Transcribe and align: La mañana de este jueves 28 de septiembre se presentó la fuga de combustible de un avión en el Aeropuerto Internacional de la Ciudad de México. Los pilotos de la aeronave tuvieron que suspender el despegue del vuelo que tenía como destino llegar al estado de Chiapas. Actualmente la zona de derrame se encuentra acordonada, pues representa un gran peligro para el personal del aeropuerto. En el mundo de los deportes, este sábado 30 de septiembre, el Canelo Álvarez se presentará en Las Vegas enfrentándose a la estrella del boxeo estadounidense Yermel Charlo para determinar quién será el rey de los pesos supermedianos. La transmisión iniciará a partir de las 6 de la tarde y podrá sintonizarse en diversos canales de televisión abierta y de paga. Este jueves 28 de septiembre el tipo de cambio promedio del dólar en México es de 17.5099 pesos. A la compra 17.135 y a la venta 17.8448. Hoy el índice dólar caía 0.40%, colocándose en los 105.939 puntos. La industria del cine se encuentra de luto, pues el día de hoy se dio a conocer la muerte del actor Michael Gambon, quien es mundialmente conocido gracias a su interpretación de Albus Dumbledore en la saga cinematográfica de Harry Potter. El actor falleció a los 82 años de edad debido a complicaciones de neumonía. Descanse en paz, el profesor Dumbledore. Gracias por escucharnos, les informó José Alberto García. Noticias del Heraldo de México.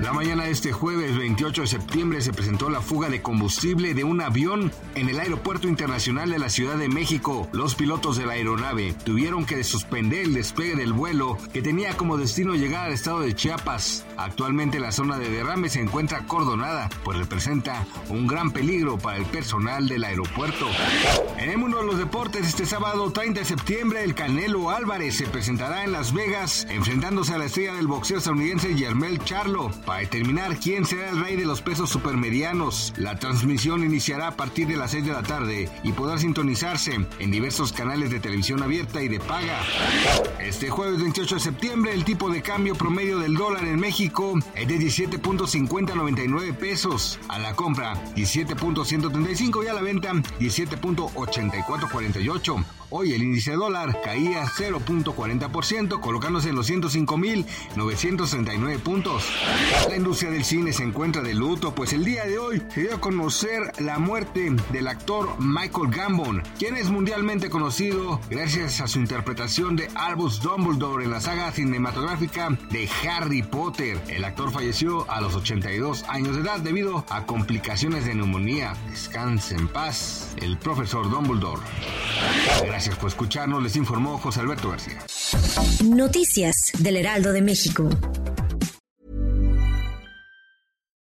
La 0.00 0.14
mañana 0.14 0.44
de 0.44 0.50
este 0.50 0.72
jueves 0.72 1.14
28 1.14 1.60
de 1.60 1.66
septiembre 1.66 2.22
se 2.22 2.32
presentó 2.32 2.70
la 2.70 2.80
fuga 2.80 3.10
de 3.10 3.20
combustible 3.20 3.92
de 3.92 4.02
un 4.02 4.22
avión 4.22 4.72
en 4.94 5.10
el 5.10 5.20
Aeropuerto 5.20 5.68
Internacional 5.68 6.30
de 6.30 6.38
la 6.38 6.48
Ciudad 6.48 6.78
de 6.78 6.88
México. 6.88 7.46
Los 7.52 7.74
pilotos 7.74 8.16
de 8.16 8.24
la 8.24 8.32
aeronave 8.32 8.94
tuvieron 9.04 9.44
que 9.44 9.62
suspender 9.62 10.20
el 10.20 10.32
despegue 10.32 10.74
del 10.74 10.94
vuelo 10.94 11.36
que 11.52 11.60
tenía 11.60 11.98
como 11.98 12.16
destino 12.16 12.54
llegar 12.54 12.86
al 12.86 12.94
estado 12.94 13.20
de 13.20 13.34
Chiapas. 13.34 14.06
Actualmente 14.16 14.80
la 14.80 14.90
zona 14.90 15.18
de 15.18 15.28
derrame 15.28 15.68
se 15.68 15.80
encuentra 15.80 16.18
acordonada, 16.18 16.88
pues 17.04 17.18
representa 17.18 17.84
un 18.08 18.26
gran 18.26 18.52
peligro 18.52 18.96
para 18.96 19.18
el 19.18 19.26
personal 19.26 19.86
del 19.86 20.04
aeropuerto. 20.04 20.66
En 21.36 21.50
el 21.50 21.58
mundo 21.58 21.76
de 21.76 21.84
los 21.84 21.98
deportes, 21.98 22.46
este 22.46 22.64
sábado 22.64 23.12
30 23.12 23.40
de 23.40 23.46
septiembre, 23.46 24.02
el 24.02 24.14
Canelo 24.14 24.70
Álvarez 24.70 25.16
se 25.18 25.26
presentará 25.26 25.84
en 25.84 25.92
Las 25.92 26.14
Vegas 26.14 26.66
enfrentándose 26.70 27.34
a 27.34 27.38
la 27.38 27.44
estrella 27.44 27.74
del 27.74 27.86
boxeo 27.86 28.16
estadounidense 28.16 28.74
Yermel 28.74 29.22
Charlo 29.24 29.70
para 29.90 30.02
determinar 30.02 30.56
quién 30.60 30.86
será 30.86 31.10
el 31.10 31.20
rey 31.20 31.34
de 31.34 31.44
los 31.44 31.62
pesos 31.62 31.90
supermedianos. 31.90 32.94
La 32.96 33.18
transmisión 33.18 33.82
iniciará 33.82 34.28
a 34.28 34.36
partir 34.36 34.68
de 34.68 34.76
las 34.76 34.92
6 34.92 35.04
de 35.04 35.12
la 35.12 35.24
tarde 35.24 35.68
y 35.82 35.90
podrá 35.90 36.16
sintonizarse 36.16 37.04
en 37.18 37.30
diversos 37.32 37.72
canales 37.72 38.12
de 38.12 38.20
televisión 38.20 38.62
abierta 38.62 39.02
y 39.02 39.08
de 39.08 39.18
paga. 39.18 39.60
Este 40.38 40.70
jueves 40.70 41.00
28 41.00 41.34
de 41.34 41.40
septiembre 41.40 41.92
el 41.92 42.04
tipo 42.04 42.30
de 42.30 42.40
cambio 42.40 42.76
promedio 42.76 43.18
del 43.18 43.34
dólar 43.34 43.64
en 43.64 43.80
México 43.80 44.38
es 44.54 44.68
de 44.68 44.78
17.5099 44.78 46.54
pesos. 46.54 47.18
A 47.26 47.40
la 47.40 47.56
compra 47.56 47.94
17.135 48.14 49.64
y 49.64 49.66
a 49.66 49.74
la 49.74 49.82
venta 49.82 50.12
17.8448. 50.12 52.64
Hoy 52.92 53.12
el 53.12 53.22
índice 53.22 53.52
dólar 53.52 54.00
caía 54.02 54.44
0.40%, 54.46 56.00
colocándose 56.00 56.48
en 56.48 56.56
los 56.56 56.68
105.939 56.68 58.80
puntos. 58.80 59.22
La 59.88 59.96
industria 59.96 60.30
del 60.30 60.44
cine 60.44 60.72
se 60.72 60.84
encuentra 60.84 61.22
de 61.22 61.34
luto, 61.34 61.74
pues 61.74 61.92
el 61.92 62.04
día 62.04 62.24
de 62.24 62.38
hoy 62.38 62.62
se 62.72 62.82
dio 62.82 62.94
a 62.94 63.00
conocer 63.00 63.72
la 63.78 63.98
muerte 63.98 64.54
del 64.72 64.86
actor 64.86 65.34
Michael 65.38 65.90
Gambon, 65.90 66.42
quien 66.58 66.76
es 66.76 66.90
mundialmente 66.90 67.50
conocido 67.50 68.20
gracias 68.30 68.80
a 68.80 68.86
su 68.86 69.00
interpretación 69.00 69.76
de 69.76 69.88
Albus 69.94 70.40
Dumbledore 70.42 71.04
en 71.04 71.10
la 71.10 71.20
saga 71.20 71.50
cinematográfica 71.50 72.56
de 72.70 72.88
Harry 73.08 73.42
Potter. 73.42 74.00
El 74.08 74.24
actor 74.24 74.52
falleció 74.52 75.10
a 75.10 75.20
los 75.20 75.34
82 75.34 76.04
años 76.08 76.36
de 76.36 76.42
edad 76.42 76.60
debido 76.60 77.04
a 77.08 77.26
complicaciones 77.26 78.04
de 78.04 78.14
neumonía. 78.14 78.74
Descanse 78.88 79.54
en 79.54 79.68
paz, 79.68 80.34
el 80.40 80.58
profesor 80.58 81.10
Dumbledore. 81.10 81.62
Gracias 82.64 82.96
por 82.96 83.08
escucharnos, 83.08 83.62
les 83.62 83.76
informó 83.76 84.18
José 84.18 84.40
Alberto 84.40 84.70
García. 84.70 84.98
Noticias 85.84 86.72
del 86.78 86.96
Heraldo 86.96 87.32
de 87.32 87.42
México. 87.42 87.88